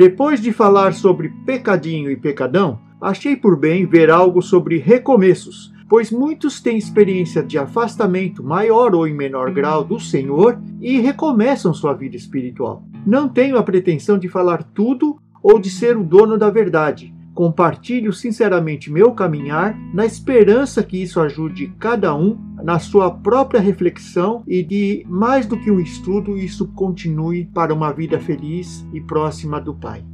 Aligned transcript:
Depois 0.00 0.40
de 0.40 0.50
falar 0.50 0.94
sobre 0.94 1.28
pecadinho 1.44 2.10
e 2.10 2.16
pecadão, 2.16 2.80
achei 2.98 3.36
por 3.36 3.54
bem 3.54 3.84
ver 3.84 4.10
algo 4.10 4.40
sobre 4.40 4.78
recomeços, 4.78 5.74
pois 5.90 6.10
muitos 6.10 6.58
têm 6.58 6.78
experiência 6.78 7.42
de 7.42 7.58
afastamento 7.58 8.42
maior 8.42 8.94
ou 8.94 9.06
em 9.06 9.12
menor 9.12 9.50
grau 9.50 9.84
do 9.84 10.00
Senhor 10.00 10.58
e 10.80 10.98
recomeçam 10.98 11.74
sua 11.74 11.92
vida 11.92 12.16
espiritual. 12.16 12.82
Não 13.06 13.28
tenho 13.28 13.58
a 13.58 13.62
pretensão 13.62 14.16
de 14.16 14.26
falar 14.26 14.62
tudo 14.62 15.18
ou 15.42 15.58
de 15.58 15.68
ser 15.68 15.98
o 15.98 16.02
dono 16.02 16.38
da 16.38 16.48
verdade. 16.48 17.12
Compartilho 17.40 18.12
sinceramente 18.12 18.92
meu 18.92 19.12
caminhar, 19.12 19.74
na 19.94 20.04
esperança 20.04 20.82
que 20.82 21.02
isso 21.02 21.18
ajude 21.18 21.72
cada 21.78 22.14
um 22.14 22.36
na 22.62 22.78
sua 22.78 23.10
própria 23.10 23.58
reflexão 23.58 24.42
e 24.46 24.62
de, 24.62 25.06
mais 25.08 25.46
do 25.46 25.58
que 25.58 25.70
um 25.70 25.80
estudo, 25.80 26.36
isso 26.36 26.68
continue 26.74 27.46
para 27.46 27.72
uma 27.72 27.92
vida 27.92 28.20
feliz 28.20 28.86
e 28.92 29.00
próxima 29.00 29.58
do 29.58 29.74
Pai 29.74 30.04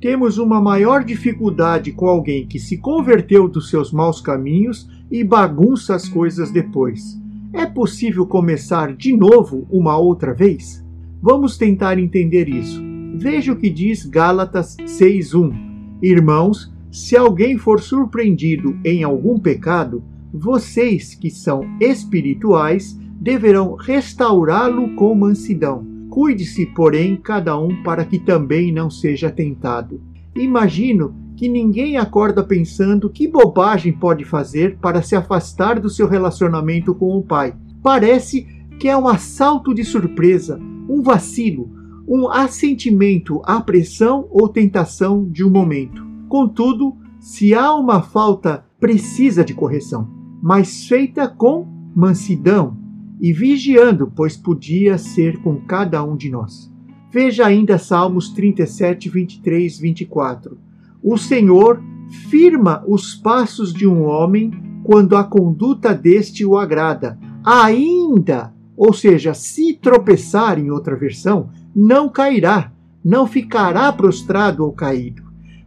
temos 0.00 0.38
uma 0.38 0.60
maior 0.60 1.04
dificuldade 1.04 1.92
com 1.92 2.06
alguém 2.06 2.46
que 2.46 2.58
se 2.58 2.76
converteu 2.78 3.48
dos 3.48 3.68
seus 3.68 3.92
maus 3.92 4.20
caminhos 4.20 4.88
e 5.10 5.22
bagunça 5.22 5.94
as 5.94 6.08
coisas 6.08 6.50
depois. 6.50 7.20
É 7.52 7.66
possível 7.66 8.26
começar 8.26 8.94
de 8.94 9.16
novo 9.16 9.66
uma 9.70 9.96
outra 9.96 10.34
vez? 10.34 10.84
Vamos 11.20 11.56
tentar 11.56 12.00
entender 12.00 12.48
isso. 12.48 12.82
Veja 13.14 13.52
o 13.52 13.56
que 13.56 13.70
diz 13.70 14.04
Gálatas 14.04 14.76
6:1. 14.84 15.71
Irmãos, 16.02 16.72
se 16.90 17.16
alguém 17.16 17.56
for 17.56 17.80
surpreendido 17.80 18.76
em 18.84 19.04
algum 19.04 19.38
pecado, 19.38 20.02
vocês 20.34 21.14
que 21.14 21.30
são 21.30 21.64
espirituais 21.80 22.98
deverão 23.20 23.76
restaurá-lo 23.76 24.96
com 24.96 25.14
mansidão. 25.14 25.86
Cuide-se, 26.10 26.66
porém, 26.66 27.16
cada 27.16 27.56
um 27.56 27.82
para 27.84 28.04
que 28.04 28.18
também 28.18 28.72
não 28.72 28.90
seja 28.90 29.30
tentado. 29.30 30.00
Imagino 30.34 31.14
que 31.36 31.48
ninguém 31.48 31.96
acorda 31.96 32.42
pensando 32.42 33.08
que 33.08 33.28
bobagem 33.28 33.92
pode 33.92 34.24
fazer 34.24 34.78
para 34.78 35.02
se 35.02 35.14
afastar 35.14 35.78
do 35.78 35.88
seu 35.88 36.08
relacionamento 36.08 36.94
com 36.94 37.16
o 37.16 37.22
pai. 37.22 37.54
Parece 37.82 38.46
que 38.78 38.88
é 38.88 38.96
um 38.96 39.06
assalto 39.06 39.72
de 39.72 39.84
surpresa, 39.84 40.58
um 40.88 41.00
vacilo, 41.00 41.70
um 42.06 42.28
assentimento 42.28 43.40
à 43.44 43.60
pressão 43.60 44.26
ou 44.30 44.48
tentação 44.48 45.28
de 45.28 45.44
um 45.44 45.50
momento. 45.50 46.04
Contudo, 46.28 46.96
se 47.20 47.54
há 47.54 47.74
uma 47.74 48.02
falta, 48.02 48.64
precisa 48.80 49.44
de 49.44 49.54
correção, 49.54 50.08
mas 50.42 50.86
feita 50.86 51.28
com 51.28 51.66
mansidão, 51.94 52.76
e 53.22 53.32
vigiando, 53.32 54.12
pois 54.16 54.36
podia 54.36 54.98
ser 54.98 55.40
com 55.42 55.54
cada 55.60 56.02
um 56.02 56.16
de 56.16 56.28
nós. 56.28 56.68
Veja 57.08 57.46
ainda 57.46 57.78
Salmos 57.78 58.30
37, 58.30 59.08
23, 59.08 59.78
24. 59.78 60.58
O 61.00 61.16
Senhor 61.16 61.80
firma 62.28 62.82
os 62.88 63.14
passos 63.14 63.72
de 63.72 63.86
um 63.86 64.02
homem 64.02 64.50
quando 64.82 65.16
a 65.16 65.22
conduta 65.22 65.94
deste 65.94 66.44
o 66.44 66.58
agrada. 66.58 67.16
Ainda, 67.44 68.52
ou 68.76 68.92
seja, 68.92 69.34
se 69.34 69.74
tropeçar 69.74 70.58
em 70.58 70.72
outra 70.72 70.96
versão, 70.96 71.48
não 71.74 72.08
cairá, 72.08 72.72
não 73.04 73.26
ficará 73.26 73.92
prostrado 73.92 74.64
ou 74.64 74.72
caído, 74.72 75.22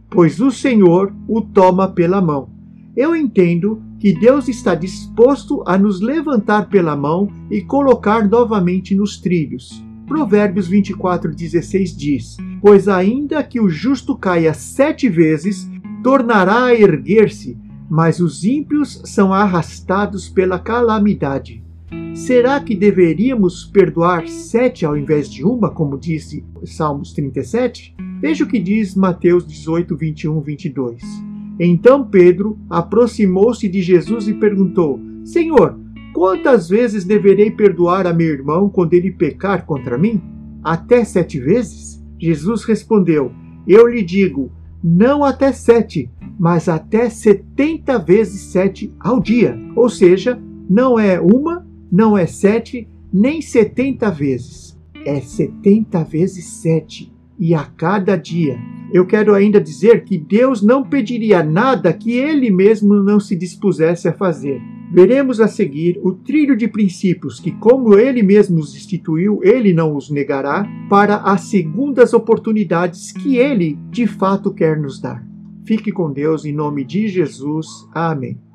pois 0.08 0.40
o 0.40 0.50
Senhor 0.50 1.12
o 1.28 1.40
toma 1.40 1.88
pela 1.88 2.20
mão. 2.20 2.48
Eu 2.96 3.14
entendo 3.14 3.82
que 3.98 4.12
Deus 4.12 4.48
está 4.48 4.74
disposto 4.74 5.62
a 5.66 5.76
nos 5.76 6.00
levantar 6.00 6.68
pela 6.68 6.96
mão 6.96 7.28
e 7.50 7.60
colocar 7.60 8.26
novamente 8.26 8.94
nos 8.94 9.18
trilhos. 9.18 9.84
Provérbios 10.06 10.70
24:16 10.70 11.96
diz: 11.96 12.36
Pois 12.60 12.88
ainda 12.88 13.42
que 13.42 13.60
o 13.60 13.68
justo 13.68 14.16
caia 14.16 14.54
sete 14.54 15.08
vezes, 15.08 15.68
tornará 16.02 16.66
a 16.66 16.74
erguer-se, 16.74 17.58
mas 17.90 18.20
os 18.20 18.44
ímpios 18.44 19.02
são 19.04 19.32
arrastados 19.32 20.28
pela 20.28 20.58
calamidade. 20.58 21.65
Será 22.14 22.58
que 22.60 22.74
deveríamos 22.74 23.64
perdoar 23.64 24.26
sete 24.26 24.84
ao 24.84 24.96
invés 24.96 25.30
de 25.30 25.44
uma, 25.44 25.70
como 25.70 25.98
disse 25.98 26.44
Salmos 26.64 27.12
37? 27.12 27.94
Veja 28.20 28.44
o 28.44 28.48
que 28.48 28.58
diz 28.58 28.94
Mateus 28.94 29.46
18, 29.46 29.96
21, 29.96 30.40
22. 30.40 31.02
Então 31.58 32.04
Pedro 32.04 32.58
aproximou-se 32.68 33.68
de 33.68 33.82
Jesus 33.82 34.28
e 34.28 34.34
perguntou: 34.34 35.00
Senhor, 35.24 35.78
quantas 36.12 36.68
vezes 36.68 37.04
deverei 37.04 37.50
perdoar 37.50 38.06
a 38.06 38.12
meu 38.12 38.28
irmão 38.28 38.68
quando 38.68 38.94
ele 38.94 39.12
pecar 39.12 39.64
contra 39.64 39.98
mim? 39.98 40.20
Até 40.62 41.04
sete 41.04 41.38
vezes? 41.38 42.02
Jesus 42.18 42.64
respondeu: 42.64 43.32
Eu 43.66 43.86
lhe 43.86 44.02
digo, 44.02 44.50
não 44.82 45.24
até 45.24 45.52
sete, 45.52 46.10
mas 46.38 46.68
até 46.68 47.10
setenta 47.10 47.98
vezes 47.98 48.52
sete 48.52 48.92
ao 49.00 49.20
dia. 49.20 49.58
Ou 49.74 49.88
seja, 49.88 50.40
não 50.68 50.98
é 50.98 51.20
uma, 51.20 51.65
não 51.90 52.16
é 52.16 52.26
sete, 52.26 52.88
nem 53.12 53.40
setenta 53.40 54.10
vezes. 54.10 54.78
É 55.04 55.20
setenta 55.20 56.02
vezes 56.02 56.46
sete, 56.46 57.12
e 57.38 57.54
a 57.54 57.64
cada 57.64 58.16
dia 58.16 58.58
eu 58.92 59.04
quero 59.04 59.34
ainda 59.34 59.60
dizer 59.60 60.04
que 60.04 60.16
Deus 60.16 60.62
não 60.62 60.84
pediria 60.84 61.42
nada 61.42 61.92
que 61.92 62.12
ele 62.12 62.50
mesmo 62.50 62.94
não 62.94 63.18
se 63.18 63.34
dispusesse 63.34 64.08
a 64.08 64.12
fazer. 64.12 64.60
Veremos 64.92 65.40
a 65.40 65.48
seguir 65.48 65.98
o 66.02 66.12
trilho 66.12 66.56
de 66.56 66.68
princípios 66.68 67.40
que, 67.40 67.50
como 67.50 67.98
ele 67.98 68.22
mesmo 68.22 68.58
os 68.58 68.74
instituiu, 68.74 69.40
ele 69.42 69.72
não 69.72 69.96
os 69.96 70.08
negará, 70.08 70.64
para 70.88 71.16
as 71.16 71.42
segundas 71.42 72.14
oportunidades 72.14 73.10
que 73.10 73.36
ele 73.36 73.76
de 73.90 74.06
fato 74.06 74.54
quer 74.54 74.80
nos 74.80 75.00
dar. 75.00 75.26
Fique 75.66 75.90
com 75.90 76.12
Deus 76.12 76.44
em 76.44 76.52
nome 76.52 76.84
de 76.84 77.08
Jesus. 77.08 77.66
Amém. 77.92 78.45